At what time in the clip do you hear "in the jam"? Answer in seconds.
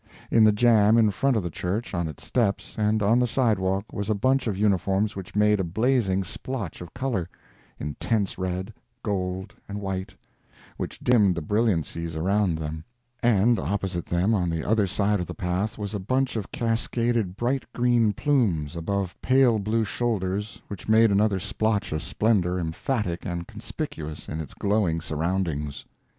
0.31-0.97